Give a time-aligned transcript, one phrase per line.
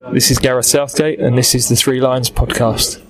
[0.00, 3.02] This is Gareth Southgate, and this is the Three Lions podcast.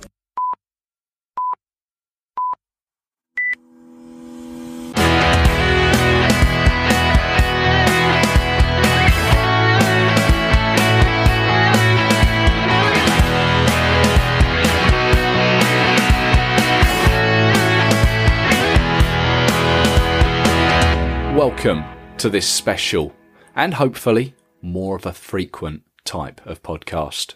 [21.37, 21.84] Welcome
[22.18, 23.12] to this special
[23.57, 27.34] and hopefully more of a frequent type of podcast.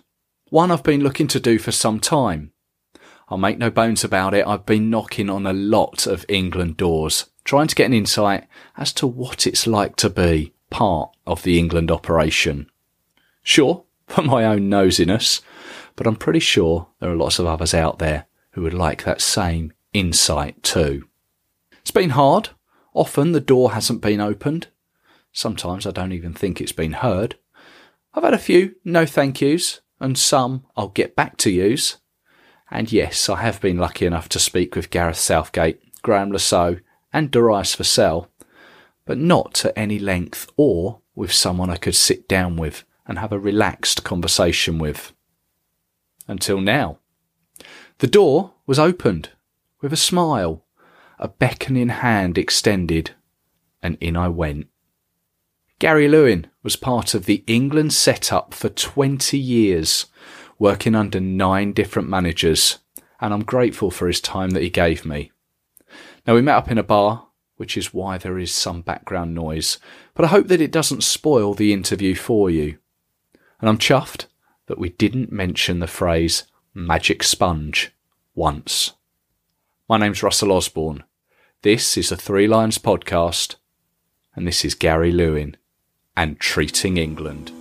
[0.48, 2.52] One I've been looking to do for some time.
[3.28, 7.26] I'll make no bones about it, I've been knocking on a lot of England doors,
[7.44, 8.46] trying to get an insight
[8.76, 12.68] as to what it's like to be part of the England operation.
[13.42, 15.40] Sure, for my own nosiness,
[15.94, 19.20] but I'm pretty sure there are lots of others out there who would like that
[19.20, 21.06] same insight too.
[21.80, 22.50] It's been hard.
[22.94, 24.68] Often the door hasn't been opened.
[25.32, 27.36] Sometimes I don't even think it's been heard.
[28.12, 31.98] I've had a few no thank yous, and some I'll get back to yous.
[32.70, 36.80] And yes, I have been lucky enough to speak with Gareth Southgate, Graham Saux,
[37.12, 38.28] and Darius Vassell,
[39.04, 43.32] but not at any length or with someone I could sit down with and have
[43.32, 45.12] a relaxed conversation with.
[46.28, 46.98] Until now.
[47.98, 49.30] The door was opened
[49.80, 50.64] with a smile,
[51.18, 53.10] a beckoning hand extended,
[53.82, 54.68] and in I went.
[55.80, 60.04] Gary Lewin was part of the England setup for 20 years,
[60.58, 62.80] working under nine different managers,
[63.18, 65.32] and I'm grateful for his time that he gave me.
[66.26, 69.78] Now, we met up in a bar, which is why there is some background noise,
[70.12, 72.76] but I hope that it doesn't spoil the interview for you.
[73.58, 74.26] And I'm chuffed
[74.66, 77.90] that we didn't mention the phrase magic sponge
[78.34, 78.92] once.
[79.88, 81.04] My name's Russell Osborne.
[81.62, 83.54] This is a Three Lions podcast,
[84.36, 85.56] and this is Gary Lewin
[86.16, 87.52] and treating England.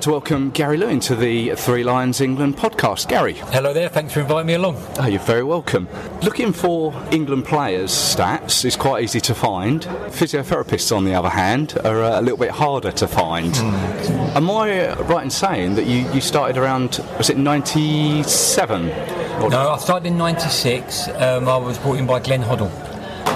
[0.00, 3.06] Like to welcome Gary Lewin to the Three Lions England podcast.
[3.06, 3.34] Gary.
[3.34, 4.82] Hello there, thanks for inviting me along.
[4.98, 5.88] Oh, you're very welcome.
[6.22, 9.82] Looking for England players' stats is quite easy to find.
[9.82, 13.52] Physiotherapists, on the other hand, are uh, a little bit harder to find.
[13.52, 14.36] Mm.
[14.36, 18.86] Am I right in saying that you, you started around, was it 97?
[18.86, 21.08] No, I started in 96.
[21.08, 22.70] Um, I was brought in by Glenn Hoddle.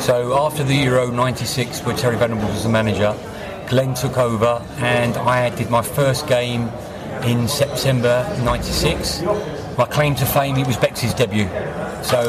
[0.00, 3.14] So after the Euro 96, where Terry Venables was the manager,
[3.68, 6.68] Glenn took over, and I did my first game
[7.24, 9.22] in September '96.
[9.76, 11.48] My claim to fame, it was Becks's debut.
[12.04, 12.20] So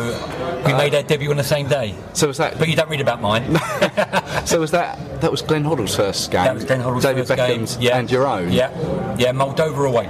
[0.65, 1.95] we uh, made our debut on the same day.
[2.13, 2.57] So was that?
[2.57, 3.43] But you don't read about mine.
[4.45, 5.21] so was that?
[5.21, 6.45] That was Glenn Hoddle's first game.
[6.45, 7.83] That was Glenn Hoddle's David first Beckham's game.
[7.83, 7.99] Yeah.
[7.99, 8.51] and your own.
[8.51, 8.71] Yeah,
[9.17, 10.09] yeah, Moldova away.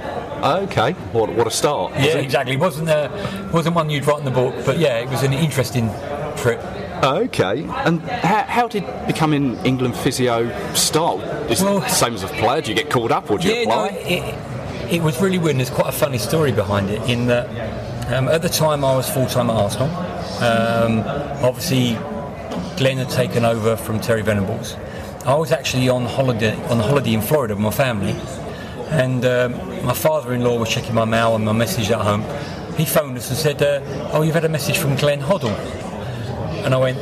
[0.64, 1.92] Okay, what, what a start.
[1.94, 2.24] Yeah, it?
[2.24, 2.54] exactly.
[2.54, 5.32] It wasn't a, wasn't one you'd write in the book, but yeah, it was an
[5.32, 5.90] interesting
[6.36, 6.60] trip.
[7.04, 11.20] Okay, and how, how did becoming England physio start?
[11.50, 12.62] Is well, it the same as a player?
[12.62, 13.90] Do you get called up or do you yeah, apply?
[13.90, 15.50] No, it, it, was really weird.
[15.50, 17.02] And there's quite a funny story behind it.
[17.08, 17.46] In that,
[18.12, 19.88] um, at the time I was full time at Arsenal.
[20.36, 21.00] Um,
[21.44, 21.94] obviously,
[22.76, 24.74] Glenn had taken over from Terry Venables.
[25.24, 28.14] I was actually on holiday on holiday in Florida with my family,
[28.90, 29.52] and um,
[29.84, 32.22] my father-in-law was checking my mail and my message at home.
[32.76, 35.85] He phoned us and said, uh, "Oh, you've had a message from Glenn Hoddle."
[36.66, 36.98] And I went,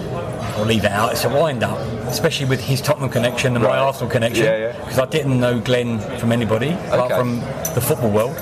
[0.59, 1.13] I'll leave it out.
[1.13, 3.71] It's a wind up, especially with his Tottenham connection and right.
[3.71, 4.45] my Arsenal connection.
[4.45, 5.03] Because yeah, yeah.
[5.03, 7.17] I didn't know Glenn from anybody apart okay.
[7.17, 7.41] from
[7.75, 8.37] the football world.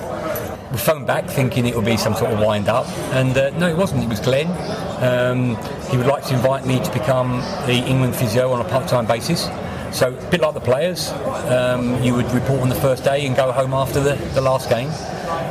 [0.73, 3.69] We phoned back thinking it would be some sort of wind up, and uh, no,
[3.69, 4.03] it wasn't.
[4.03, 4.49] It was Glenn.
[5.01, 5.57] Um,
[5.91, 9.49] he would like to invite me to become the England physio on a part-time basis.
[9.93, 11.11] So, a bit like the players,
[11.51, 14.71] um, you would report on the first day and go home after the, the last
[14.71, 14.89] game.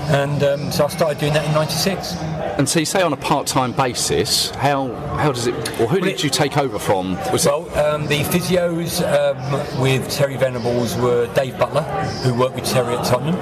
[0.10, 2.16] And um, so I started doing that in '96.
[2.58, 6.02] And so you say on a part-time basis, how how does it, or who well,
[6.02, 7.16] did it, you take over from?
[7.32, 11.84] Was well, um, the physios um, with Terry Venables were Dave Butler,
[12.24, 13.36] who worked with Terry at Tottenham,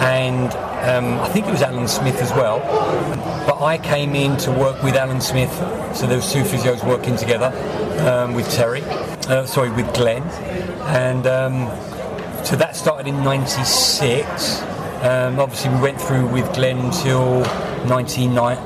[0.00, 0.52] and
[0.88, 2.60] um, I think it was Alan Smith as well.
[3.46, 5.52] But I came in to work with Alan Smith,
[5.94, 7.52] so there was two physios working together
[8.08, 8.82] um, with Terry,
[9.28, 10.22] uh, sorry, with Glenn,
[10.88, 11.66] and um,
[12.44, 14.62] so that started in '96.
[15.02, 17.44] Um, obviously, we went through with Glenn until
[17.86, 18.56] 99.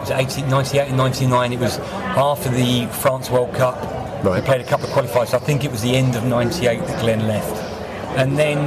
[0.00, 1.52] Was it 18, 98 and 99?
[1.52, 3.76] It was after the France World Cup.
[4.24, 4.40] Right.
[4.40, 5.28] We played a couple of qualifiers.
[5.28, 7.68] So I think it was the end of 98 that Glenn left.
[8.16, 8.58] And then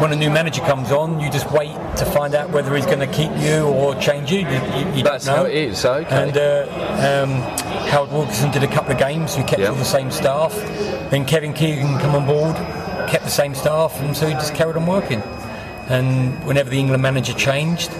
[0.00, 2.98] when a new manager comes on, you just wait to find out whether he's going
[2.98, 4.38] to keep you or change you.
[4.40, 6.06] You, you, you That's how it is, okay.
[6.08, 7.40] And uh, um,
[7.88, 9.36] Howard Wilkinson did a couple of games.
[9.36, 9.70] We kept yep.
[9.70, 10.54] all the same staff.
[11.10, 12.56] Then Kevin Keegan come on board,
[13.08, 15.22] kept the same staff, and so he just carried on working.
[15.88, 17.90] and whenever the England manager changed,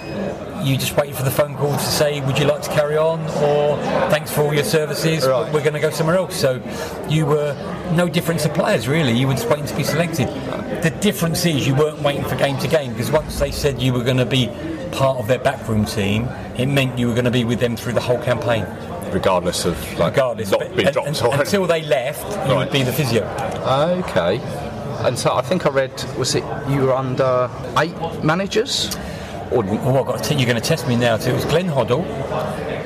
[0.62, 3.20] you just waited for the phone call to say, "Would you like to carry on?"
[3.42, 3.76] or
[4.10, 5.26] "Thanks for all your services.
[5.26, 5.52] Right.
[5.52, 6.60] We're going to go somewhere else." So
[7.08, 7.54] you were
[7.94, 9.12] no different to players, really.
[9.12, 10.28] You were just waiting to be selected.
[10.82, 13.92] The difference is you weren't waiting for game to game because once they said you
[13.92, 14.48] were going to be
[14.92, 17.92] part of their backroom team, it meant you were going to be with them through
[17.92, 18.66] the whole campaign,
[19.12, 20.50] regardless of like regardless.
[20.50, 22.58] not being dropped and- or until they left, you Right.
[22.58, 23.24] would be the physio.
[24.08, 24.40] Okay.
[25.04, 27.48] And so I think I read, was it you were under
[27.78, 28.90] eight managers?
[29.50, 31.16] Or, Oh, I've got to t- you're going to test me now.
[31.18, 32.04] So it was Glenn Hoddle,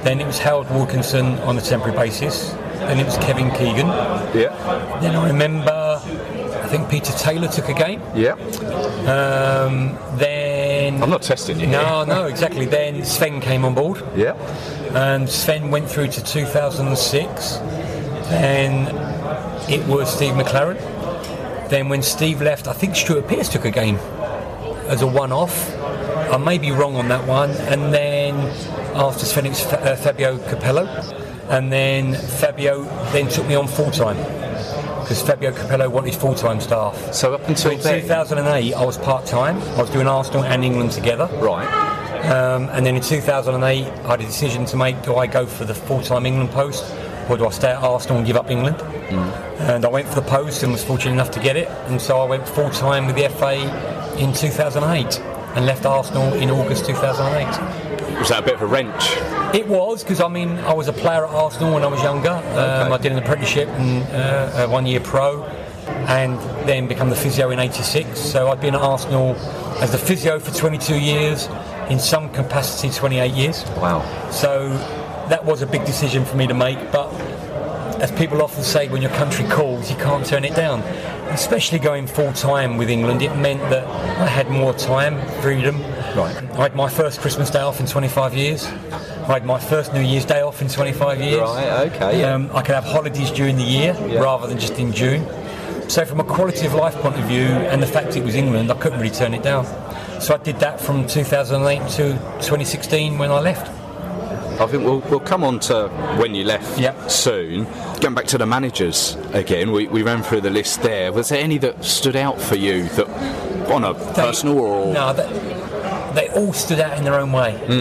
[0.02, 3.86] then it was Howard Wilkinson on a temporary basis, then it was Kevin Keegan.
[4.34, 4.98] yeah.
[5.00, 8.00] Then I remember, I think Peter Taylor took a game.
[8.14, 8.32] Yeah.
[9.04, 11.66] Um, then I'm not testing you.
[11.66, 12.64] no, no, exactly.
[12.64, 14.02] Then Sven came on board.
[14.16, 14.32] Yeah.
[14.94, 17.56] and Sven went through to 2006.
[18.30, 18.86] Then
[19.70, 20.78] it was Steve McClaren.
[21.68, 23.96] Then when Steve left, I think Stuart Pearce took a game
[24.88, 25.70] as a one-off.
[26.30, 27.50] I may be wrong on that one.
[27.52, 28.34] And then
[28.94, 30.86] after Sven, it was Fa- uh, Fabio Capello,
[31.50, 34.16] and then Fabio then took me on full-time
[35.02, 37.12] because Fabio Capello wanted full-time staff.
[37.12, 38.00] So up until In then.
[38.02, 39.58] 2008, I was part time.
[39.76, 41.28] I was doing Arsenal and England together.
[41.34, 41.66] Right.
[42.24, 45.64] Um, and then in 2008, I had a decision to make: do I go for
[45.66, 46.84] the full-time England post,
[47.28, 48.80] or do I stay at Arsenal and give up England?
[49.60, 51.68] And I went for the post and was fortunate enough to get it.
[51.88, 53.54] And so I went full-time with the FA
[54.18, 55.20] in 2008
[55.54, 58.18] and left Arsenal in August 2008.
[58.18, 59.16] Was that a bit of a wrench?
[59.54, 62.30] It was because I mean I was a player at Arsenal when I was younger.
[62.30, 65.44] Um, I did an apprenticeship and uh, a one-year pro,
[66.06, 68.18] and then become the physio in '86.
[68.18, 69.36] So I've been at Arsenal
[69.80, 71.48] as the physio for 22 years,
[71.88, 73.64] in some capacity 28 years.
[73.76, 74.30] Wow.
[74.30, 74.68] So
[75.28, 77.12] that was a big decision for me to make, but
[78.00, 80.82] as people often say, when your country calls, you can't turn it down.
[81.30, 85.80] Especially going full time with England, it meant that I had more time, freedom.
[86.16, 86.36] Right.
[86.54, 88.66] I had my first Christmas day off in 25 years.
[88.66, 91.40] I had my first New Year's Day off in 25 years.
[91.40, 92.34] Right, okay, yeah.
[92.34, 94.20] Um, I could have holidays during the year Yeah.
[94.20, 95.26] rather than just in June.
[95.88, 98.70] So, from a quality of life point of view, and the fact it was England,
[98.70, 99.66] I couldn't really turn it down.
[100.20, 103.70] So I did that from 2008 to 2016 when I left.
[104.60, 107.10] I think we'll, we'll come on to when you left Yep.
[107.10, 107.64] soon.
[108.00, 111.12] Going back to the managers again, we, we ran through the list there.
[111.12, 113.08] Was there any that stood out for you that
[113.70, 115.28] on a personal or No, they,
[116.14, 117.52] they all stood out in their own way.
[117.66, 117.72] Hmm.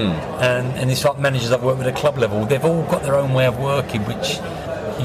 [0.42, 3.16] And, and it's like managers I've worked with at club level, they've all got their
[3.16, 4.40] own way of working, which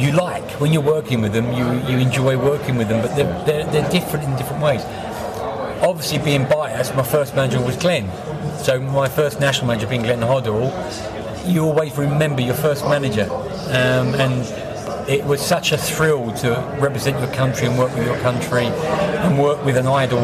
[0.01, 0.49] you like.
[0.61, 3.91] When you're working with them, you, you enjoy working with them, but they're, they're, they're
[3.91, 4.83] different in different ways.
[5.83, 8.09] Obviously, being biased, my first manager was Glenn.
[8.59, 10.73] So, my first national manager being Glenn Hoddle,
[11.49, 13.29] you always remember your first manager.
[13.31, 18.19] Um, and it was such a thrill to represent your country and work with your
[18.19, 20.21] country and work with an idol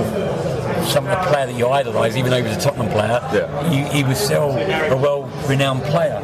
[0.85, 3.71] some of the player that you idolise, even though he was a Tottenham player, Yeah.
[3.71, 6.21] he, he was still a well-renowned player.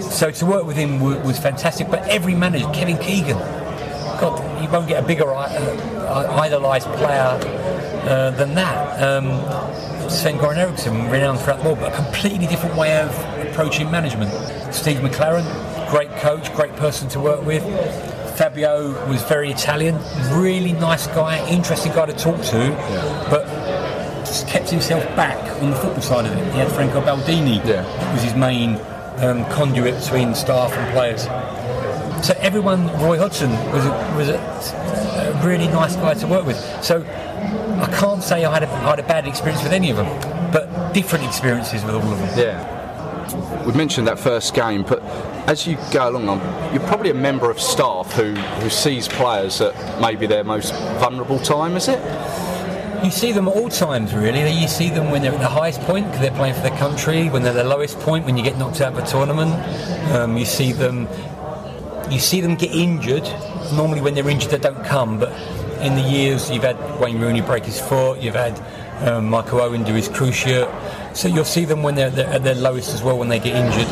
[0.00, 1.88] So to work with him was, was fantastic.
[1.88, 7.38] But every manager, Kevin Keegan, God, you won't get a bigger uh, idolised player
[8.08, 9.02] uh, than that.
[9.02, 9.26] Um,
[10.10, 13.10] Sven Goran Eriksson, renowned throughout the world, but a completely different way of
[13.46, 14.30] approaching management.
[14.74, 15.44] Steve McClaren,
[15.90, 17.62] great coach, great person to work with.
[18.36, 19.96] Fabio was very Italian,
[20.32, 22.70] really nice guy, interesting guy to talk to,
[23.30, 23.46] but
[24.24, 26.44] just kept himself back on the football side of it.
[26.52, 28.12] He had Franco Baldini, Yeah.
[28.12, 28.76] was his main
[29.18, 31.24] um, conduit between staff and players.
[32.26, 34.38] So everyone, Roy Hodgson was a, was a,
[35.42, 36.56] a really nice guy to work with.
[36.82, 37.02] So
[37.82, 40.06] I can't say I had, a, I had a bad experience with any of them,
[40.52, 42.38] but different experiences with all of them.
[42.38, 43.64] Yeah.
[43.66, 45.02] We mentioned that first game, but
[45.48, 49.60] as you go along, um, you're probably a member of staff who, who sees players
[49.60, 51.98] at maybe their most vulnerable time, is it?
[53.04, 54.52] You see them at all times, really.
[54.52, 57.28] You see them when they're at the highest point because they're playing for their country.
[57.30, 59.52] When they're at the lowest point, when you get knocked out of a tournament,
[60.12, 61.08] um, you see them.
[62.12, 63.24] You see them get injured.
[63.72, 65.18] Normally, when they're injured, they don't come.
[65.18, 65.31] But
[65.82, 68.20] in the years, you've had Wayne Rooney break his foot.
[68.20, 68.58] You've had
[69.06, 70.70] um, Michael Owen do his cruciate.
[71.16, 73.56] So you'll see them when they're, they're at their lowest as well when they get
[73.56, 73.88] injured.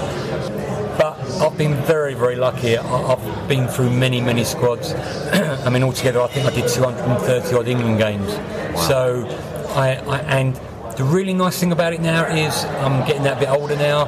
[0.97, 2.77] But I've been very, very lucky.
[2.77, 4.93] I've been through many, many squads.
[5.65, 8.33] I mean, altogether, I think I did 230 odd England games.
[8.87, 9.27] So,
[9.75, 10.61] I, I and
[10.97, 14.07] the really nice thing about it now is I'm getting that bit older now.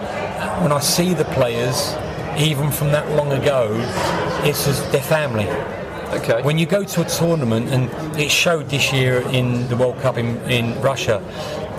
[0.63, 1.95] When I see the players,
[2.39, 3.69] even from that long ago,
[4.45, 5.47] it's as their family.
[6.13, 6.43] Okay.
[6.43, 7.91] When you go to a tournament, and
[8.21, 11.23] it showed this year in the World Cup in, in Russia,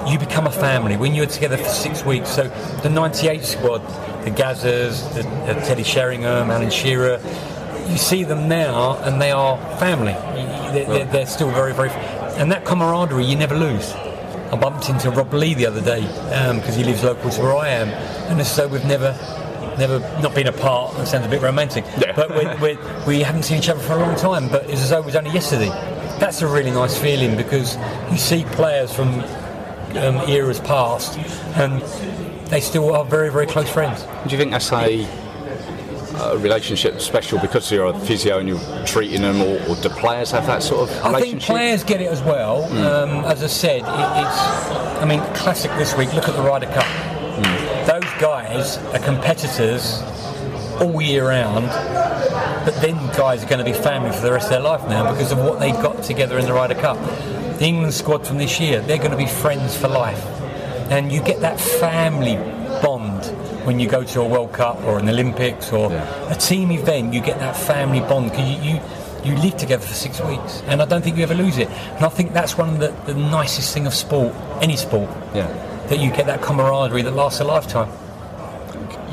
[0.08, 2.30] you become a family when you're together for six weeks.
[2.30, 2.44] So
[2.82, 3.80] the 98 squad,
[4.24, 5.22] the Gazzas, the,
[5.54, 7.20] the Teddy Sheringham, Alan Shearer,
[7.88, 10.14] you see them now and they are family.
[10.14, 11.90] They're, they're, they're still very, very.
[12.40, 13.94] And that camaraderie you never lose.
[13.94, 17.56] I bumped into Rob Lee the other day um, because he lives local to where
[17.56, 17.88] I am,
[18.30, 19.18] and as though we've never.
[19.78, 20.96] Never not been apart.
[20.98, 22.14] That sounds a bit romantic, Yeah.
[22.16, 24.50] but we're, we're, we haven't seen each other for a long time.
[24.50, 25.70] But it's as though it was only yesterday.
[26.20, 27.78] That's a really nice feeling because
[28.12, 29.10] you see players from
[29.98, 31.18] um, eras past,
[31.58, 31.82] and
[32.48, 34.04] they still are very, very close friends.
[34.04, 35.06] Do you think that's a,
[36.22, 40.32] a relationship special because you're a physio and you're treating them, or, or do players
[40.32, 41.16] have that sort of relationship?
[41.16, 42.64] I think players get it as well.
[42.66, 44.94] Um, as I said, it, it's.
[45.02, 46.14] I mean, classic this week.
[46.14, 46.86] Look at the Ryder Cup.
[48.24, 50.02] Guys are competitors
[50.80, 51.68] all year round,
[52.66, 55.12] but then guys are going to be family for the rest of their life now
[55.12, 56.98] because of what they got together in the Ryder Cup.
[57.60, 60.26] The England squad from this year, they're going to be friends for life,
[60.90, 62.38] and you get that family
[62.82, 63.26] bond
[63.68, 66.32] when you go to a World Cup or an Olympics or Yeah.
[66.32, 67.14] a team event.
[67.14, 68.80] You get that family bond because you, you
[69.26, 71.68] you live together for six weeks, and I don't think you ever lose it.
[71.98, 75.48] And I think that's one of the, the nicest thing of sport, any sport, Yeah.
[75.90, 77.90] that you get that camaraderie that lasts a lifetime.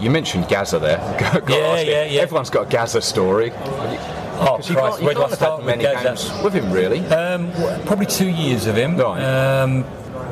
[0.00, 0.98] You mentioned Gazza there.
[1.48, 1.92] Yeah, ask you.
[1.92, 2.20] yeah, yeah.
[2.22, 3.52] Everyone's got a Gazza story.
[3.52, 6.72] Oh, 'Cause you can't, you where can't do I start with many games with him,
[6.72, 7.04] really.
[7.06, 7.52] Um,
[7.84, 8.96] probably two years of him.
[8.96, 9.22] Right.
[9.22, 9.84] Um,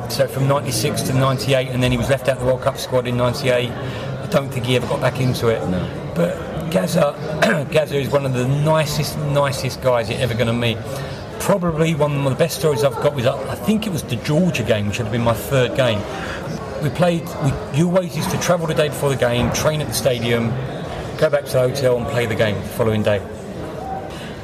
[0.09, 2.77] so from 96 to 98, and then he was left out of the World Cup
[2.77, 3.69] squad in 98.
[3.69, 5.59] I don't think he ever got back into it.
[6.15, 7.13] But Gazza,
[7.71, 10.77] Gazza is one of the nicest, nicest guys you're ever going to meet.
[11.39, 14.63] Probably one of the best stories I've got was I think it was the Georgia
[14.63, 15.99] game, which would have been my third game.
[16.81, 17.23] We played.
[17.43, 20.49] We, you always used to travel the day before the game, train at the stadium,
[21.17, 23.21] go back to the hotel, and play the game the following day.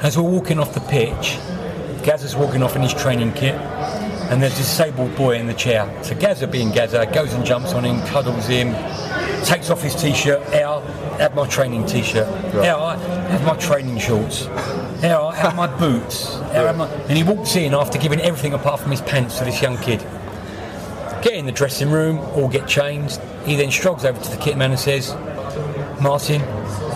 [0.01, 1.38] As we're walking off the pitch,
[2.04, 5.89] Gazza's walking off in his training kit, and there's a disabled boy in the chair.
[6.04, 8.74] So Gazza, being Gazza, goes and jumps on him, cuddles him,
[9.46, 10.42] takes off his t-shirt.
[10.54, 10.82] Al,
[11.18, 12.27] have my training t-shirt.
[12.56, 14.48] Al, have my training shorts.
[15.04, 16.36] Al, have my boots.
[16.36, 16.88] Al, my...
[16.88, 20.06] And he walks in after giving everything apart from his pants to this young kid.
[21.25, 23.20] Get in the dressing room, all get changed.
[23.46, 25.12] He then struggles over to the kit man and says,
[26.00, 26.39] Martin,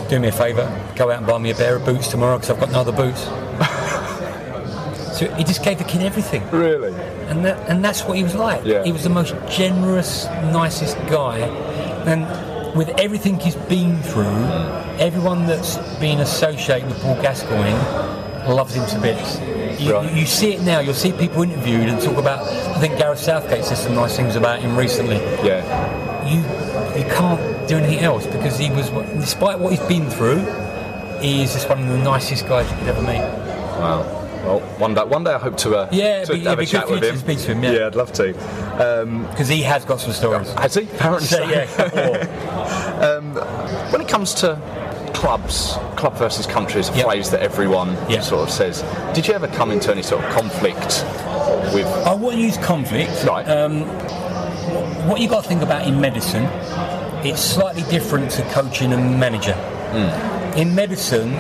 [0.08, 2.52] do me a favour, go out and buy me a pair of boots tomorrow because
[2.52, 3.24] I've got no other boots.
[5.18, 6.48] so he just gave the kid everything.
[6.52, 6.94] Really?
[7.28, 8.64] And that, and that's what he was like.
[8.66, 8.84] Yeah.
[8.84, 11.40] He was the most generous, nicest guy.
[12.06, 14.46] And with everything he's been through,
[15.00, 19.40] everyone that's been associated with Paul Gascoigne loves him to bits.
[19.80, 20.80] You, you see it now.
[20.80, 22.42] You'll see people interviewed and talk about.
[22.48, 26.28] I think Gareth Southgate said some nice things about him recently Yeah.
[26.28, 26.40] you
[27.00, 30.40] you can't do anything else because he was, despite what he's been through,
[31.22, 33.22] he is just one of the nicest guys you could ever meet.
[33.80, 34.16] Wow.
[34.44, 36.66] Well, one day, one day I hope to, uh, Yeah, to be- have a be
[36.66, 37.14] chat with him.
[37.14, 37.88] to speak to him, yeah.
[37.88, 39.02] I'd love to.
[39.04, 40.52] Um, Because he has got some stories.
[40.54, 40.84] has he?
[40.84, 41.50] Apparently So, so.
[41.50, 42.14] yeah, couple.
[43.92, 44.56] When it comes to
[45.20, 47.06] clubs, club versus country is a Yep.
[47.06, 48.22] phrase that everyone Yeah.
[48.22, 48.84] sort of says.
[49.14, 51.04] Did you ever come into any sort of conflict
[51.74, 51.88] with?
[52.08, 53.26] I wouldn't use conflict.
[53.26, 53.44] Right.
[53.50, 53.82] Um,
[55.10, 56.48] what you got to think about in medicine,
[57.24, 59.56] it's slightly different to coaching and manager.
[60.56, 61.32] In medicine,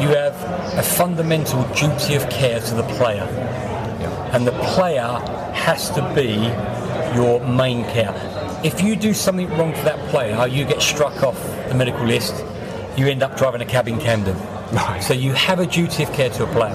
[0.00, 0.34] you have
[0.76, 3.26] a fundamental duty of care to the player,
[4.32, 5.20] and the player
[5.52, 6.50] has to be
[7.14, 8.12] your main care.
[8.64, 12.34] If you do something wrong to that player, you get struck off the medical list.
[12.96, 14.36] You end up driving a cab in Camden.
[14.72, 15.02] Right.
[15.02, 16.74] So you have a duty of care to a player.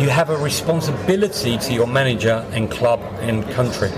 [0.00, 3.90] You have a responsibility to your manager and club and country.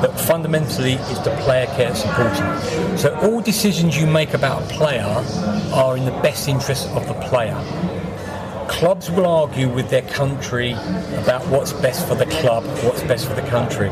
[0.00, 2.98] But fundamentally, it's the player care that's important.
[2.98, 5.04] So all decisions you make about a player
[5.74, 7.54] are in the best interest of the player.
[8.66, 13.34] Clubs will argue with their country about what's best for the club, what's best for
[13.34, 13.90] the country.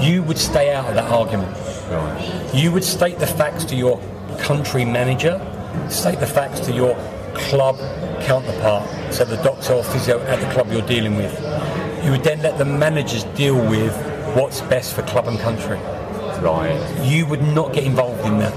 [0.00, 1.56] You would stay out of that argument.
[2.54, 3.98] You would state the facts to your
[4.38, 5.40] country manager,
[5.88, 6.94] state the facts to your
[7.34, 7.76] club
[8.22, 11.32] counterpart, so the doctor or physio at the club you're dealing with.
[12.04, 13.94] You would then let the managers deal with
[14.36, 15.78] what's best for club and country.
[16.40, 16.78] Right.
[17.04, 18.56] You would not get involved in that,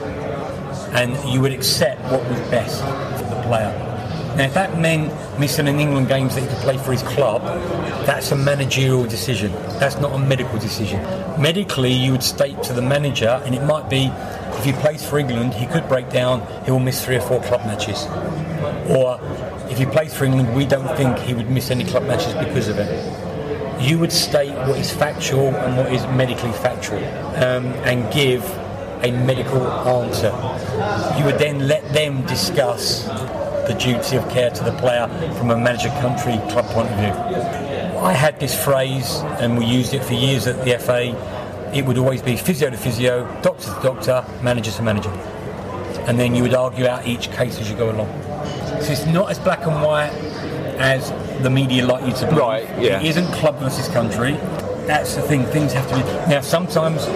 [0.93, 3.87] and you would accept what was best for the player.
[4.35, 7.41] Now, if that meant missing an England games that he could play for his club,
[8.05, 9.51] that's a managerial decision.
[9.79, 11.01] That's not a medical decision.
[11.41, 14.11] Medically, you would state to the manager, and it might be
[14.61, 17.41] if he plays for England, he could break down, he will miss three or four
[17.41, 18.05] club matches.
[18.91, 19.19] Or
[19.71, 22.67] if he plays for England, we don't think he would miss any club matches because
[22.67, 23.81] of it.
[23.81, 26.99] You would state what is factual and what is medically factual
[27.43, 28.43] um, and give
[29.01, 30.29] a medical answer.
[31.17, 33.05] You would then let them discuss
[33.67, 35.07] the duty of care to the player
[35.39, 37.97] from a manager country club point of view.
[37.99, 41.15] I had this phrase and we used it for years at the FA.
[41.73, 45.09] It would always be physio to physio, doctor to doctor, manager to manager.
[46.07, 48.09] And then you would argue out each case as you go along.
[48.81, 50.11] So it's not as black and white
[50.79, 51.11] as
[51.43, 52.37] the media like you to believe.
[52.39, 52.99] Right, yeah.
[52.99, 54.33] It isn't club versus country.
[54.85, 55.45] that's the thing.
[55.45, 56.01] Things have to be.
[56.29, 57.07] Now, sometimes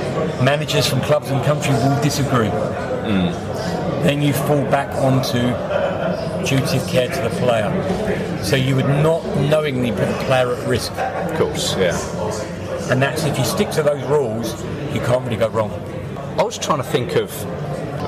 [0.42, 2.50] managers from clubs and country will disagree.
[2.50, 3.32] Hmm.
[4.04, 5.40] Then you fall back onto
[6.46, 7.72] duty of care to the player.
[8.44, 10.92] So you would not knowingly put the player at risk.
[10.94, 11.98] Of course, yeah.
[12.90, 14.54] And that's if you stick to those rules,
[14.94, 15.72] you can't really go wrong.
[16.40, 17.32] I was trying to think of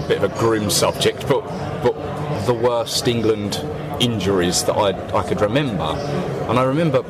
[0.03, 1.41] a bit of a grim subject, but
[1.81, 1.95] but
[2.45, 3.55] the worst England
[3.99, 5.83] injuries that I I could remember,
[6.49, 7.03] and I remember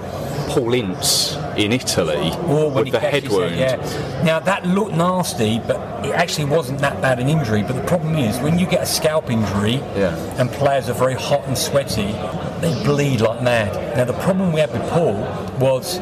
[0.50, 3.56] Paul Ince in Italy when with he the head it, wound.
[3.56, 3.76] yeah.
[4.24, 7.64] Now that looked nasty, but it actually wasn't that bad an injury.
[7.64, 10.16] But the problem is when you get a scalp injury Yeah.
[10.40, 12.14] and players are very hot and sweaty,
[12.62, 13.74] they bleed like mad.
[13.98, 15.16] Now the problem we had with Paul
[15.60, 16.00] was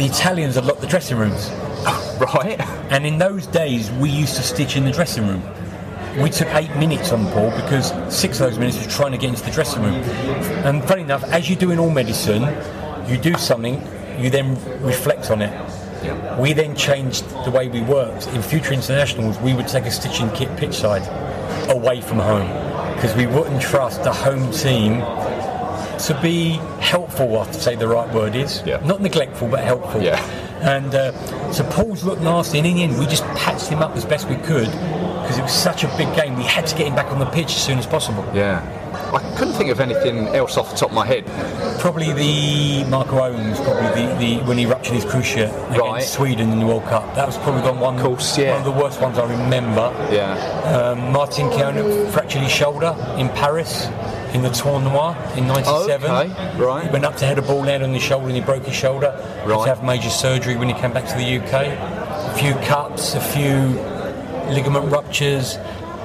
[0.00, 1.50] the Italians had locked the dressing rooms.
[2.20, 2.60] Right?
[2.92, 5.42] And in those days, we used to stitch in the dressing room.
[6.22, 9.30] We took eight minutes on Paul because six of those minutes was trying to get
[9.30, 9.94] into the dressing room.
[10.64, 12.42] And funny enough, as you do in all medicine,
[13.08, 13.82] you do something,
[14.18, 16.38] you then reflect on it.
[16.38, 18.26] We then changed the way we worked.
[18.28, 21.06] In future internationals, we would take a stitching kit pitch side
[21.70, 22.48] away from home
[22.96, 25.00] because we wouldn't trust the home team
[26.00, 26.58] to be
[27.20, 28.62] helpful, I have to say the right word is.
[28.64, 28.84] Yeah.
[28.84, 30.02] Not neglectful, but helpful.
[30.02, 30.22] Yeah.
[30.60, 33.96] And uh, so Paul's looked nasty, and in the end, we just patched him up
[33.96, 36.36] as best we could because it was such a big game.
[36.36, 38.24] We had to get him back on the pitch as soon as possible.
[38.34, 38.76] Yeah.
[39.12, 41.24] I couldn't think of anything else off the top of my head.
[41.80, 46.02] Probably the Marco Owens, probably the, the when he ruptured his cruciate against Right.
[46.02, 47.14] Sweden in the World Cup.
[47.16, 48.50] That was probably gone one, course, yeah.
[48.50, 49.92] one of the worst ones I remember.
[50.12, 50.34] Yeah.
[50.64, 53.86] Um, Martin Keown fractured his shoulder in Paris
[54.34, 56.10] in the Tournoi in '97.
[56.10, 56.84] Okay, right.
[56.84, 58.74] He went up to head a ball out on his shoulder and he broke his
[58.76, 59.10] shoulder.
[59.12, 59.64] Had Right.
[59.64, 61.66] to have major surgery when he came back to the UK.
[61.66, 63.52] A few cuts, a few
[64.54, 65.58] ligament ruptures,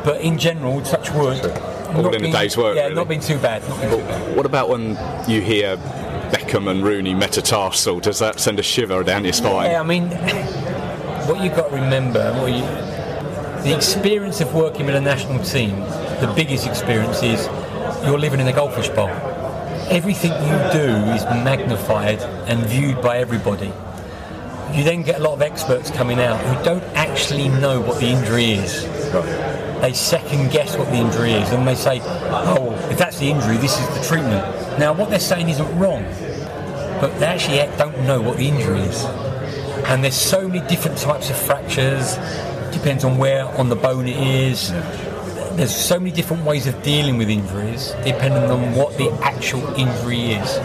[0.04, 1.44] but in general, touch wood.
[1.96, 2.96] All not in a day's work, Yeah, really.
[2.96, 3.62] not been too bad.
[3.80, 4.36] Been too bad.
[4.36, 5.78] What about when you hear
[6.32, 8.00] Beckham and Rooney metatarsal?
[8.02, 9.72] Does that send a shiver down your spine?
[9.72, 10.10] Yeah, I mean,
[11.28, 12.64] what you've got to remember, what you,
[13.64, 15.80] the experience of working with a national team,
[16.22, 17.48] the biggest experience is
[18.06, 19.10] you're living in a goldfish bowl.
[19.90, 23.72] Everything you do is magnified and viewed by everybody.
[24.74, 28.08] You then get a lot of experts coming out who don't actually know what the
[28.08, 28.84] injury is.
[29.82, 33.58] They second guess what the injury is and they say, oh, if that's the injury,
[33.58, 34.80] this is the treatment.
[34.80, 36.04] Now, what they're saying isn't wrong,
[37.00, 39.06] but they actually don't know what the injury is
[39.88, 42.16] and there's so many different types of fractures
[42.76, 44.72] depends on where on the bone it is
[45.56, 50.34] there's so many different ways of dealing with injuries depending on what the actual injury
[50.34, 50.56] is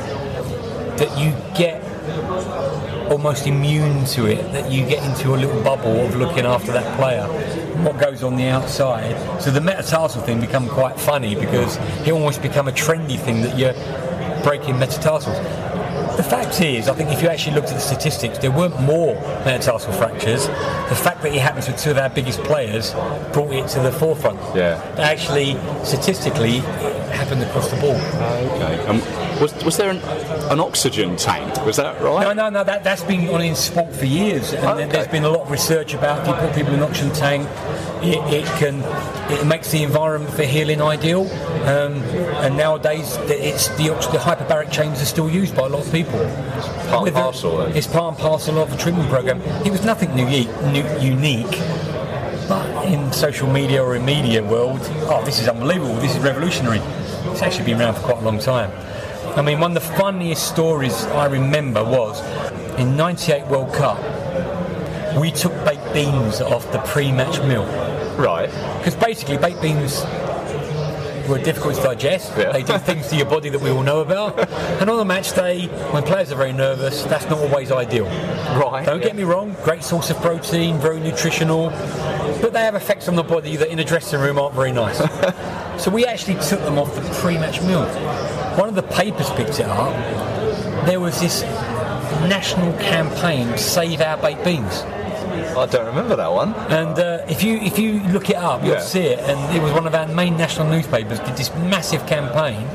[0.98, 1.81] that you get
[3.11, 6.96] almost immune to it that you get into a little bubble of looking after that
[6.96, 7.26] player.
[7.85, 9.40] What goes on the outside.
[9.40, 11.76] So the metatarsal thing become quite funny because
[12.07, 13.74] it almost become a trendy thing that you're
[14.42, 15.37] breaking metatarsals
[16.21, 19.15] the fact is, I think if you actually looked at the statistics, there weren't more
[19.47, 20.49] metatarsal fractures.
[20.49, 22.93] The fact that it happens with two of our biggest players
[23.33, 24.39] brought it to the forefront.
[24.55, 24.77] Yeah.
[24.99, 27.97] Actually, statistically, it happened across the board.
[27.97, 28.87] Okay.
[28.87, 29.01] Um,
[29.41, 29.97] was, was there an,
[30.53, 31.65] an oxygen tank?
[31.65, 32.23] Was that right?
[32.23, 32.65] No, no, no.
[32.65, 34.87] That, that's been on in sport for years, and Okay.
[34.93, 37.49] there's been a lot of research about if you put people in an oxygen tank,
[38.03, 38.83] it, it can
[39.31, 41.23] it makes the environment for healing ideal.
[41.63, 41.95] Um,
[42.43, 45.93] and nowadays, the- it's the, the hyperbaric chambers are still used by a lot of
[45.93, 46.19] people.
[46.89, 47.77] Part and parcel, then?
[47.77, 49.41] It's part and parcel of the treatment program.
[49.65, 51.51] It was nothing unique, new, unique.
[52.49, 55.95] But in social media or in media world, oh, this is unbelievable.
[55.97, 56.79] This is revolutionary.
[57.31, 58.73] It's actually been around for quite a long time.
[59.37, 62.21] I mean, one of the funniest stories I remember was
[62.81, 63.99] in '98 World Cup.
[65.17, 67.65] We took baked beans off the pre-match meal
[68.21, 68.51] Right.
[68.79, 70.05] because basically baked beans
[71.31, 72.33] were difficult to digest.
[72.37, 72.53] Yeah.
[72.53, 74.39] They do things to your body that we all know about.
[74.81, 78.07] And on a match day, when players are very nervous, that's not always ideal.
[78.07, 78.85] Right.
[78.85, 81.71] Don't get me wrong, great source of protein, very nutritional,
[82.41, 84.99] but they have effects on the body that in a dressing room aren't very nice.
[85.83, 87.85] so we actually took them off the pre-match meal.
[88.57, 89.95] One of the papers picked it up.
[90.87, 91.43] There was this
[92.29, 94.83] national campaign, Save Our Baked Beans.
[95.44, 96.55] I don't remember that one.
[96.70, 98.81] And uh, if you if you look it up, you'll Yeah.
[98.81, 99.18] see it.
[99.20, 102.66] And it was one of our main national newspapers did this massive campaign.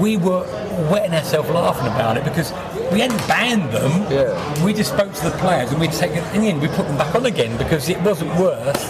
[0.00, 0.44] We were
[0.90, 2.50] wetting ourselves laughing about it because
[2.92, 3.90] we hadn't banned them.
[4.10, 4.64] Yeah.
[4.64, 6.24] We just spoke to the players and we'd take it.
[6.34, 8.82] In the end, we put them back on again because it wasn't worth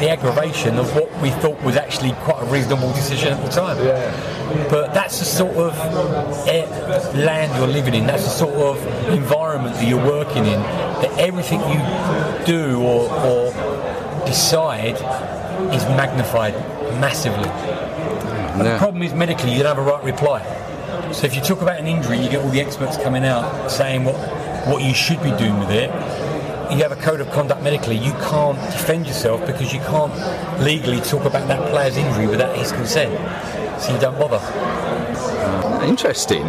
[0.00, 3.78] the aggravation of what we thought was actually quite a reasonable decision at the time.
[3.82, 4.68] Yeah.
[4.68, 5.72] But that's the sort of
[7.14, 8.06] land you're living in.
[8.06, 8.76] That's the sort of
[9.08, 10.60] environment that you're working in.
[11.02, 13.52] That everything you do or, or
[14.26, 14.96] decide
[15.74, 16.54] is magnified
[17.00, 17.50] massively.
[18.62, 20.42] The problem is medically you don't have a right reply.
[21.12, 24.04] So if you talk about an injury, you get all the experts coming out saying
[24.04, 24.16] what
[24.66, 25.90] what you should be doing with it.
[26.72, 27.96] You have a code of conduct medically.
[27.96, 30.12] You can't defend yourself because you can't
[30.60, 33.12] legally talk about that player's injury without his consent.
[33.80, 34.40] So you don't bother.
[35.86, 36.46] Interesting.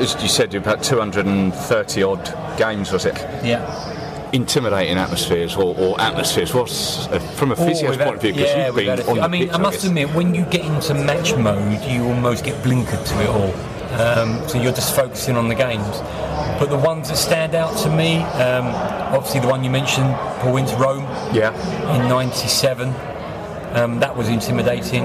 [0.00, 3.16] As you said, about 230 odd games, was it?
[3.44, 4.30] Yeah.
[4.32, 6.54] Intimidating atmospheres or, or atmospheres.
[6.54, 8.32] What's uh, from a Oh, physio's we've point of view?
[8.32, 9.84] Because yeah, you've been on the I mean, pitch, I must guess.
[9.88, 13.52] admit, when you get into match mode, you almost get blinkered to it all.
[14.00, 15.84] Um, so you're just focusing on the games.
[16.58, 18.66] But the ones that stand out to me, um,
[19.14, 21.02] obviously the one you mentioned, Paul Winter Rome
[21.34, 21.52] Yeah.
[21.96, 22.88] in '97.
[23.74, 25.04] Um, that was intimidating.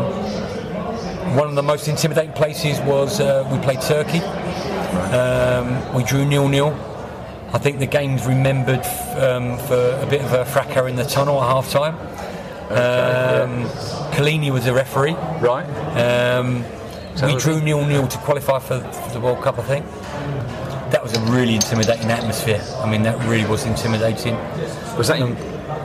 [1.36, 4.20] One of the most intimidating places was uh, we played Turkey.
[4.96, 6.74] Um, we drew nil nil.
[7.54, 11.06] I think the game's remembered f- um, for a bit of a fracas in the
[11.06, 11.96] tunnel at half time.
[12.70, 13.66] Um,
[14.12, 15.14] Collina was the referee.
[15.40, 15.66] Right.
[15.96, 16.64] Um,
[17.24, 19.86] we drew nil nil to qualify for, for the World Cup, I think.
[20.92, 22.62] That was a really intimidating atmosphere.
[22.82, 24.36] I mean, that really was intimidating.
[24.98, 25.36] Was that in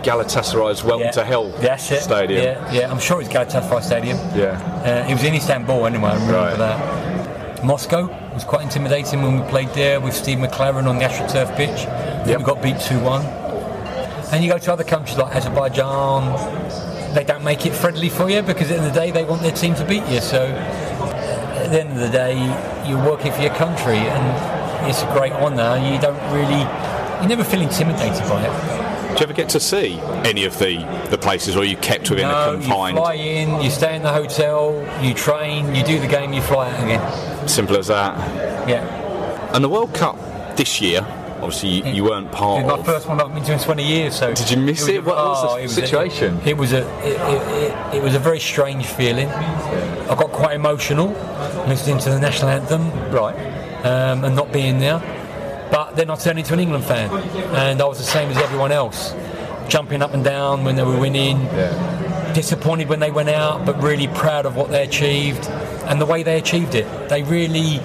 [0.03, 2.03] Galatasaray's Welcome to Hell That's it.
[2.03, 2.43] stadium?
[2.43, 2.91] Yeah, yeah.
[2.91, 4.17] I'm sure it's Galatasaray Stadium.
[4.35, 4.61] Yeah.
[4.85, 6.57] Uh, it was in Istanbul anyway, I remember Right.
[6.59, 7.65] that.
[7.65, 11.81] Moscow was quite intimidating when we played there with Steve McClaren on the AstroTurf pitch.
[12.29, 12.39] Yep.
[12.39, 13.25] We got beat 2 1.
[14.33, 18.43] And you go to other countries like Azerbaijan, they don't make it friendly for you
[18.43, 20.21] because at the end of the day they want their team to beat you.
[20.21, 22.35] So at the end of the day,
[22.89, 25.77] you're working for your country and it's a great honour.
[25.79, 26.61] You don't really,
[27.23, 28.81] you never feel intimidated by it.
[29.11, 30.79] Do you ever get to see any of the,
[31.11, 32.97] the places, or are you kept within a No, confined?
[32.97, 36.41] you fly in, you stay in the hotel, you train, you do the game, you
[36.41, 37.30] fly out again.
[37.47, 38.17] Simple as that.
[38.69, 38.85] Yeah.
[39.55, 40.17] And the World Cup
[40.57, 41.01] this year,
[41.43, 42.87] obviously you, you weren't part of It was my of.
[42.87, 44.15] first one I've been to in 20 years.
[44.19, 44.97] So Did you miss was it?
[44.99, 46.41] a- What was the oh, it a- situation?
[46.45, 49.29] it was a it, it, it, it was a very strange feeling.
[49.29, 51.09] I got quite emotional
[51.67, 53.35] listening to the national anthem Right.
[53.85, 55.01] um, and not being there.
[55.71, 57.11] But then I turned into an England fan,
[57.55, 59.15] and I was the same as everyone else,
[59.69, 61.45] jumping up and down when they were winning,
[62.35, 65.45] disappointed when they went out, but really proud of what they achieved
[65.91, 66.87] and the way they achieved it.
[67.09, 67.81] They really,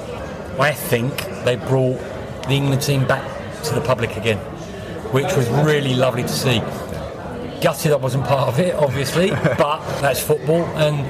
[0.59, 1.99] I think, they brought
[2.43, 3.25] the England team back
[3.63, 4.37] to the public again,
[5.11, 6.59] which was really lovely to see.
[7.61, 11.01] Gutted I wasn't part of it, obviously, but that's football, and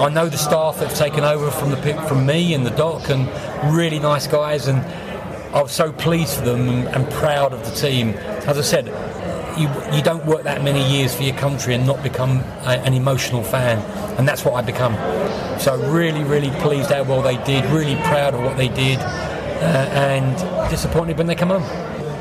[0.00, 1.76] I know the staff that have taken over from the
[2.08, 3.28] from me and the doc, and
[3.74, 4.78] really nice guys, and
[5.52, 8.10] I was so pleased for them and, and proud of the team.
[8.46, 8.86] As I said,
[9.58, 12.94] you you don't work that many years for your country and not become a, an
[12.94, 13.78] emotional fan,
[14.18, 14.94] and that's what I become.
[15.60, 17.64] So really, really pleased how well they did.
[17.66, 21.62] Really proud of what they did, uh, and disappointed when they come home.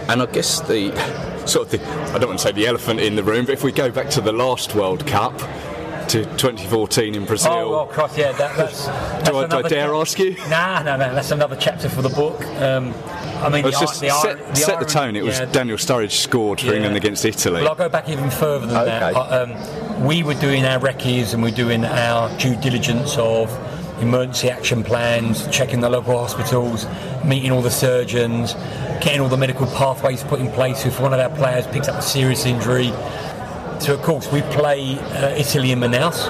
[0.09, 0.91] And I guess the
[1.47, 3.63] sort of the, I don't want to say the elephant in the room, but if
[3.63, 5.37] we go back to the last World Cup
[6.09, 8.85] to 2014 in Brazil, Oh, well, cross, yeah, that, that's.
[8.87, 10.35] that's do, I, do I dare ask you?
[10.49, 12.45] Nah, no, no, that's another chapter for the book.
[12.61, 12.93] Um,
[13.43, 15.15] I mean, the, just the, set, the set the tone.
[15.15, 16.73] It was yeah, Daniel Sturridge scored for Yeah.
[16.73, 17.62] England against Italy.
[17.62, 19.15] Well, I'll go back even further than that.
[19.15, 19.19] Okay.
[19.19, 23.49] I- um, we were doing our recce's and we are doing our due diligence of
[24.01, 26.86] emergency action plans, checking the local hospitals,
[27.23, 28.53] meeting all the surgeons,
[29.01, 31.95] getting all the medical pathways put in place if one of our players picks up
[31.97, 32.91] a serious injury.
[33.79, 36.27] So, of course, we play uh, Italy in Manaus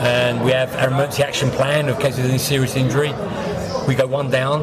[0.00, 3.12] and we have our emergency action plan in case of any serious injury.
[3.86, 4.62] We go one down.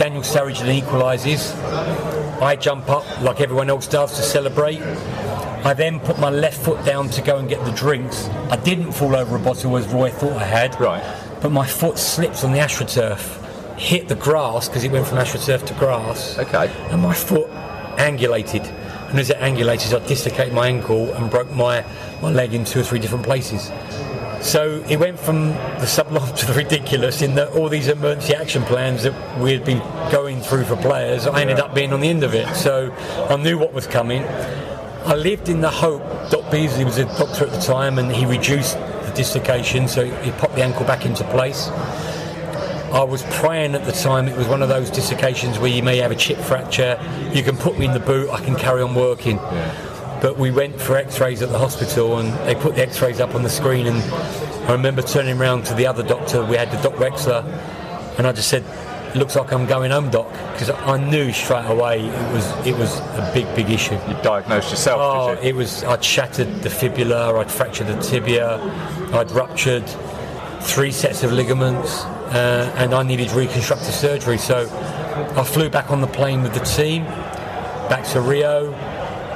[0.00, 1.54] Daniel Sturridge then equalises.
[2.40, 4.80] I jump up like everyone else does to celebrate.
[4.80, 8.26] I then put my left foot down to go and get the drinks.
[8.50, 10.80] I didn't fall over a bottle as Roy thought I had.
[10.80, 11.04] Right.
[11.42, 15.66] But my foot slipped on the AstroTurf, hit the grass because it went from AstroTurf
[15.66, 16.38] to grass.
[16.38, 16.72] Okay.
[16.88, 17.50] And my foot
[17.98, 18.66] angulated.
[19.10, 21.84] And as it angulated, I dislocated my ankle and broke my,
[22.22, 23.70] my leg in two or three different places.
[24.40, 28.62] So it went from the sublime to the ridiculous in that all these emergency action
[28.62, 32.08] plans that we had been going through for players, I ended up being on the
[32.08, 32.54] end of it.
[32.56, 32.92] So
[33.28, 34.24] I knew what was coming.
[35.04, 36.02] I lived in the hope.
[36.30, 40.30] Doc Beasley was a doctor at the time, and he reduced the dislocation, so he
[40.32, 41.68] popped the ankle back into place.
[42.92, 45.98] I was praying at the time it was one of those dislocations where you may
[45.98, 46.98] have a chip fracture.
[47.32, 49.38] You can put me in the boot, I can carry on working.
[50.20, 53.42] But we went for x-rays at the hospital and they put the x-rays up on
[53.42, 53.96] the screen and
[54.68, 57.42] I remember turning around to the other doctor, we had the Doc Wexler,
[58.18, 58.62] and I just said,
[59.08, 62.76] it looks like I'm going home, Doc, because I knew straight away it was it
[62.76, 63.94] was a big, big issue.
[63.94, 65.50] You diagnosed yourself, Oh, did you?
[65.50, 65.82] it was.
[65.82, 67.36] I'd shattered the fibula.
[67.40, 68.60] I'd fractured the tibia.
[69.12, 69.84] I'd ruptured
[70.60, 74.38] three sets of ligaments, uh, and I needed reconstructive surgery.
[74.38, 74.68] So
[75.36, 77.04] I flew back on the plane with the team
[77.88, 78.72] back to Rio.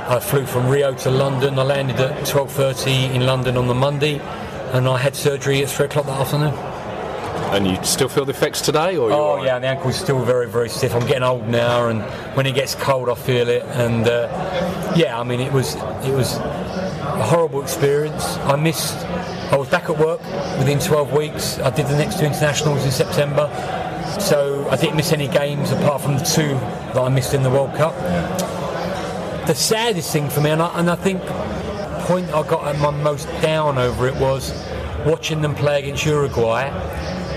[0.07, 1.59] I flew from Rio to London.
[1.59, 4.21] I landed at 12:30 in London on the Monday,
[4.73, 6.55] and I had surgery at three o'clock that afternoon.
[7.53, 9.12] and you still feel the effects today, or?
[9.12, 10.95] Oh yeah, the ankle's still very, very stiff.
[10.95, 12.03] I'm getting old now, and
[12.37, 13.62] when it gets cold, I feel it.
[13.62, 14.29] And uh,
[14.97, 18.37] yeah, I mean, it was it was a horrible experience.
[18.38, 18.97] I missed.
[19.53, 20.21] I was back at work
[20.59, 21.59] within 12 weeks.
[21.61, 23.49] I did the next two internationals in September,
[24.21, 26.55] so I didn't miss any games apart from the two
[26.93, 27.95] that I missed in the World Cup.
[29.47, 32.79] The saddest thing for me, and I, and I think the point I got at
[32.81, 34.53] my most down over it was
[35.05, 36.63] watching them play against Uruguay,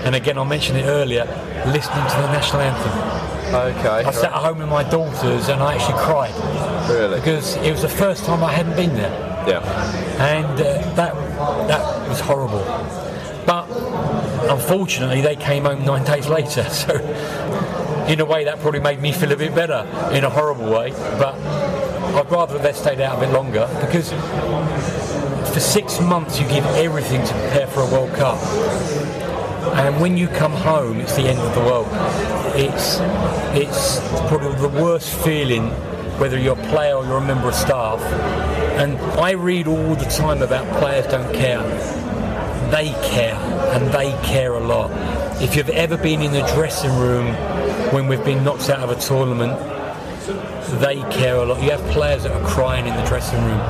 [0.04, 1.24] and again I mentioned it earlier,
[1.66, 3.54] listening to the national anthem.
[3.54, 4.04] Okay.
[4.06, 6.34] I sat at home with my daughters and I actually cried
[6.90, 7.18] Really?
[7.18, 9.10] because it was the first time I hadn't been there,
[9.46, 9.60] Yeah.
[10.18, 11.14] and uh, that
[11.68, 12.64] that was horrible.
[13.46, 13.66] But
[14.50, 16.94] unfortunately, they came home nine days later, so
[18.08, 20.90] in a way that probably made me feel a bit better in a horrible way.
[21.18, 21.34] But
[22.18, 24.10] I'd rather they stayed out a bit longer because
[25.52, 28.42] for six months you give everything to prepare for a World Cup.
[29.76, 31.86] And when you come home, it's the end of the world.
[32.56, 32.98] It's
[33.56, 35.68] it's probably the worst feeling,
[36.18, 38.00] whether you're a player or you're a member of staff.
[38.80, 41.62] And I read all the time about players don't care.
[42.72, 43.36] They care,
[43.76, 44.90] and they care a lot.
[45.40, 47.32] If you've ever been in the dressing room
[47.92, 49.77] when we've been knocked out of a tournament,
[50.76, 51.62] they care a lot.
[51.62, 53.60] You have players that are crying in the dressing room.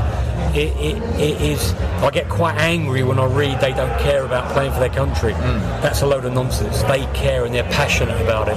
[0.55, 1.73] It, it, it is.
[2.03, 5.33] I get quite angry when I read they don't care about playing for their country.
[5.33, 5.59] Hmm.
[5.83, 6.83] That's a load of nonsense.
[6.85, 8.57] They care and they're passionate about it.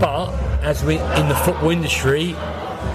[0.00, 0.30] But
[0.62, 2.36] as we in the football industry,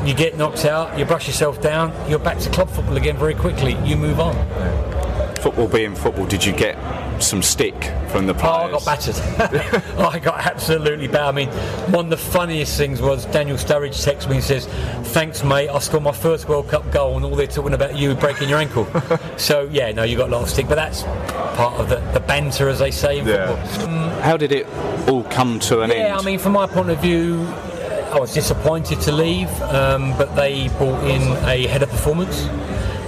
[0.06, 3.36] you get knocked out, you brush yourself down, you're back to club football again very
[3.36, 3.78] quickly.
[3.86, 4.36] You move on.
[5.38, 6.78] Football being football, did you get
[7.21, 7.75] some stick
[8.10, 8.45] from the Oh, players?
[8.45, 9.15] I got battered.
[9.99, 11.21] I got absolutely battered.
[11.21, 11.49] I mean,
[11.91, 14.65] one of the funniest things was Daniel Sturridge texts me and says,
[15.13, 15.69] "Thanks, mate.
[15.69, 18.60] I scored my first World Cup goal, and all they're talking about you breaking your
[18.60, 18.88] ankle."
[19.38, 21.03] so yeah, no, you got a lot of stick, but that's
[21.57, 23.55] part of the, the banter, as they say football.
[24.21, 24.67] How did it
[25.07, 26.07] all come to an Yeah, end?
[26.10, 27.45] Yeah, I mean, from my point of view,
[28.12, 32.45] I was disappointed to leave, um, but they brought in a head of performance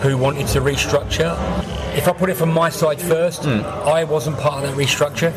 [0.01, 1.33] who wanted to restructure.
[1.97, 5.33] If I put it from my side first, I wasn't part of that restructure,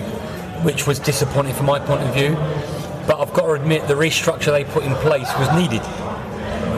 [0.63, 2.37] which was disappointing from my point of view.
[3.09, 5.83] But I've got to admit, the restructure they put in place was needed.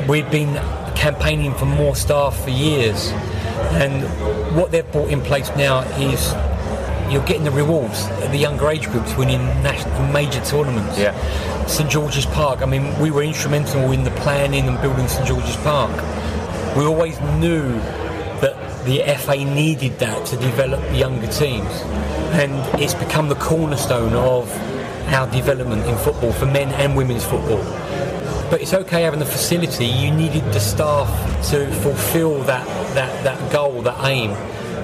[0.09, 0.55] We've been
[0.97, 3.11] campaigning for more staff for years,
[3.73, 4.03] and
[4.57, 6.33] what they've brought in place now is
[7.11, 10.99] you're getting the rewards at the younger age groups winning national, major tournaments.
[10.99, 11.15] Yeah.
[11.67, 12.63] St George's Park.
[12.63, 15.95] I mean, we were instrumental in the planning and building St George's Park.
[16.77, 17.73] We always knew
[18.41, 21.71] that the FA needed that to develop younger teams,
[22.33, 24.51] and it's become the cornerstone of
[25.13, 27.63] our development in football for men and women's football.
[28.51, 29.87] But it's okay having the facility.
[29.87, 31.09] You needed the staff
[31.51, 34.31] to fulfil that, that, that goal, that aim.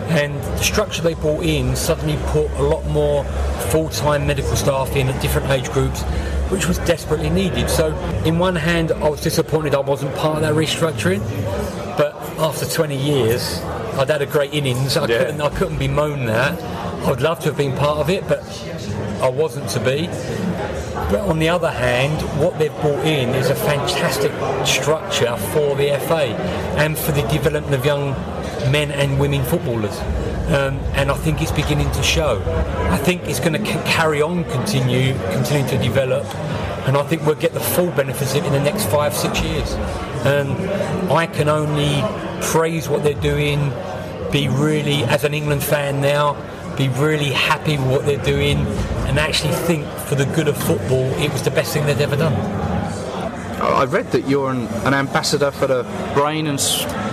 [0.09, 3.25] And the structure they brought in suddenly put a lot more
[3.71, 6.03] full-time medical staff in at different age groups,
[6.51, 7.69] which was desperately needed.
[7.71, 11.21] So, in one hand, I was disappointed I wasn't part of that restructuring.
[11.97, 13.61] But after 20 years,
[13.97, 14.97] I'd had a great innings.
[14.97, 15.19] I, Yeah.
[15.19, 16.61] couldn't, I couldn't be moaned that.
[17.07, 18.43] I'd love to have been part of it, but
[19.21, 20.09] I wasn't to be.
[21.11, 24.33] But on the other hand, what they've brought in is a fantastic
[24.67, 26.35] structure for the FA
[26.77, 28.14] and for the development of young
[28.70, 29.98] men and women footballers.
[30.44, 32.42] Um, and I think it's beginning to show.
[32.90, 36.27] I think it's going to c- carry on, continue, continue to develop,
[36.87, 39.40] and I think we'll get the full benefits of it in the next five, six
[39.40, 39.72] years.
[40.27, 40.50] And
[41.11, 42.03] I can only
[42.42, 43.72] praise what they're doing,
[44.31, 46.37] be really, as an England fan now,
[46.77, 48.59] be really happy with what they're doing,
[49.07, 52.16] and actually think for the good of football, it was the best thing they'd ever
[52.16, 52.35] done.
[53.62, 56.61] I read that you're an, an ambassador for the Brain and,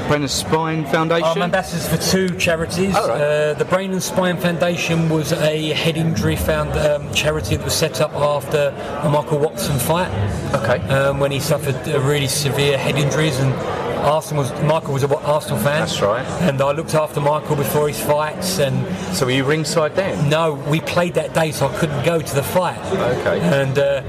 [0.08, 1.26] Brain and Spine Foundation.
[1.26, 2.94] I'm ambassadors for two charities.
[2.98, 3.22] Oh, right.
[3.22, 7.74] uh, the Brain and Spine Foundation was a head injury found um, charity that was
[7.74, 10.12] set up after a Michael Watson fight.
[10.54, 10.80] Okay.
[10.90, 13.54] Um, when he suffered uh, really severe head injuries and.
[14.02, 15.82] Arsenal was Michael was a Arsenal fan.
[15.82, 16.26] That's right.
[16.42, 18.84] And I looked after Michael before his fights, and
[19.16, 20.28] so were you ringside then?
[20.28, 22.80] no, we played that day, so I couldn't go to the fight.
[22.92, 23.40] Okay.
[23.42, 24.02] And uh,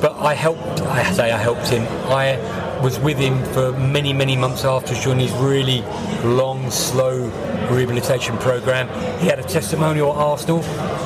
[0.00, 0.80] but I helped.
[0.82, 1.82] I say I helped him.
[2.10, 2.36] I
[2.82, 5.82] was with him for many, many months after during his really
[6.24, 7.28] long, slow
[7.70, 8.88] rehabilitation program.
[9.20, 10.62] He had a testimonial at Arsenal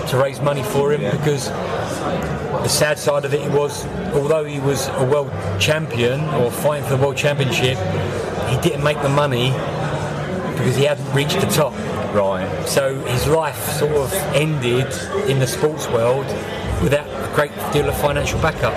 [0.08, 4.88] to raise money for him because the sad side of it was, although he was
[4.88, 7.76] a world champion or fighting for the world championship,
[8.48, 9.50] he didn't make the money
[10.56, 11.74] because he hadn't reached the top.
[12.14, 12.48] Right.
[12.66, 14.92] So his life sort of ended
[15.28, 16.26] in the sports world
[16.82, 18.74] without a great deal of financial backup.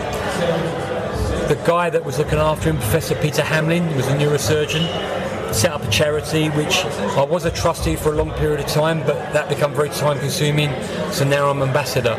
[1.48, 4.84] The guy that was looking after him, Professor Peter Hamlin, was a neurosurgeon.
[5.54, 6.84] set up a charity, which
[7.16, 10.20] I was a trustee for a long period of time, but that became very time
[10.20, 10.70] consuming.
[11.14, 12.16] So now I'm ambassador.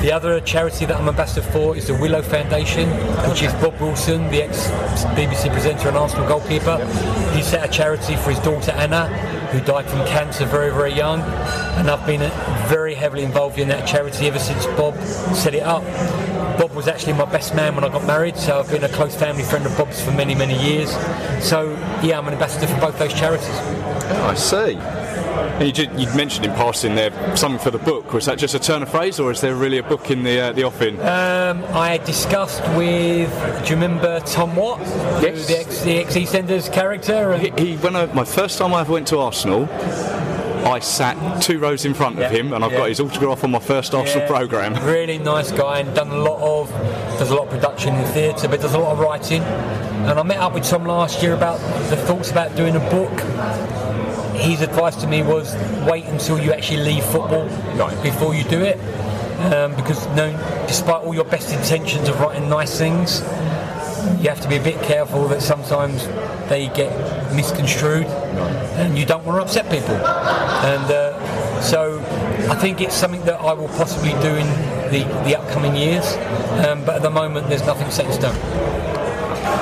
[0.00, 2.88] The other charity that I'm ambassador for is the Willow Foundation,
[3.28, 4.68] which is Bob Wilson, the ex
[5.14, 6.78] BBC presenter and Arsenal goalkeeper.
[7.34, 9.10] He set a charity for his daughter Anna,
[9.50, 11.20] who died from cancer very, very young.
[11.78, 12.30] And I've been
[12.68, 14.96] very heavily involved in that charity ever since Bob
[15.34, 15.82] set it up.
[16.58, 19.14] Bob was actually my best man when I got married, so I've been a close
[19.14, 20.90] family friend of Bob's for many, many years.
[21.44, 21.70] So,
[22.02, 23.48] yeah, I'm an ambassador for both those charities.
[23.48, 24.78] I see.
[25.58, 28.12] And you, did, you mentioned in passing there something for the book.
[28.12, 30.40] Was that just a turn of phrase, or is there really a book in the
[30.40, 31.00] uh, the offing?
[31.00, 33.30] Um, I discussed with.
[33.64, 34.80] Do you remember Tom Watt?
[35.22, 35.48] Yes.
[35.48, 37.36] The ex, the ex EastEnders character.
[37.36, 39.68] He, he, when I, my first time I ever went to Arsenal,
[40.64, 42.78] I sat two rows in front of him, and I've yeah.
[42.78, 44.74] got his autograph on my first Arsenal Yeah, programme.
[44.84, 46.70] Really nice guy and done a lot of
[47.18, 49.42] does a lot of production in theatre, but does a lot of writing.
[49.42, 51.58] And I met up with Tom last year about
[51.90, 53.12] the thoughts about doing a book.
[54.38, 55.54] His advice to me was
[55.88, 57.46] wait until you actually leave football
[57.76, 58.02] Right.
[58.02, 58.78] before you do it,
[59.52, 60.32] um, because no,
[60.66, 63.20] despite all your best intentions of writing nice things,
[64.20, 66.06] you have to be a bit careful that sometimes
[66.48, 66.90] they get
[67.34, 69.96] misconstrued and you don't want to upset people.
[69.96, 71.98] And uh, so
[72.48, 74.46] I think it's something that I will possibly do in
[74.90, 76.14] the, the upcoming years,
[76.64, 78.36] um, but at the moment there's nothing set in stone.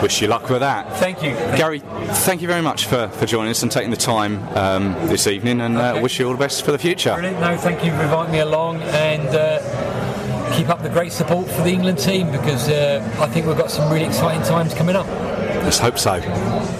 [0.02, 0.98] Wish you luck with that.
[0.98, 1.30] Thank you.
[1.56, 5.26] Gary, thank you very much for, for joining us and taking the time um, this
[5.26, 7.14] evening, and uh, wish you all the best for the future.
[7.14, 7.40] Brilliant.
[7.40, 11.62] No, thank you for inviting me along and uh, keep up the great support for
[11.62, 15.06] the England team because uh, I think we've got some really exciting times coming up.
[15.06, 16.75] Let's hope so.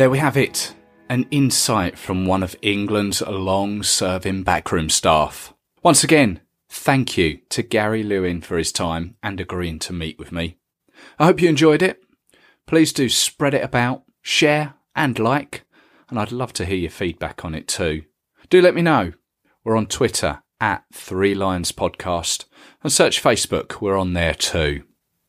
[0.00, 0.74] There we have it.
[1.10, 5.52] An insight from one of England's long serving backroom staff.
[5.82, 10.32] Once again, thank you to Gary Lewin for his time and agreeing to meet with
[10.32, 10.56] me.
[11.18, 12.02] I hope you enjoyed it.
[12.66, 15.66] Please do spread it about, share and like,
[16.08, 18.04] and I'd love to hear your feedback on it too.
[18.48, 19.12] Do let me know.
[19.64, 22.46] We're on Twitter at Three Lions Podcast
[22.82, 24.84] and search Facebook, we're on there too.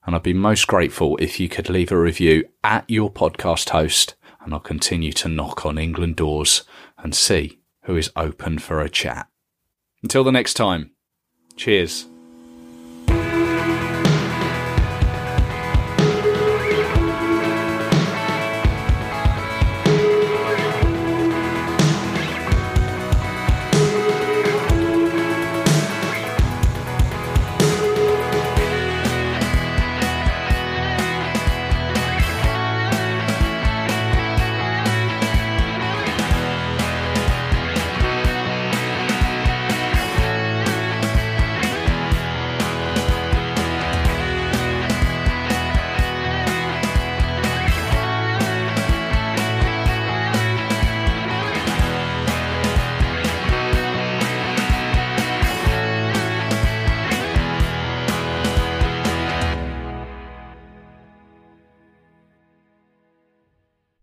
[0.06, 4.16] And I'd be most grateful if you could leave a review at your podcast host,
[4.44, 6.64] and I'll continue to knock on England doors
[6.98, 9.28] and see who is open for a chat.
[10.04, 10.92] Until the next time,
[11.56, 12.08] cheers.